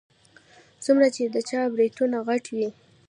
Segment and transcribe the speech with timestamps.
[0.83, 2.67] څومره چې د چا برېتونه غټ وي.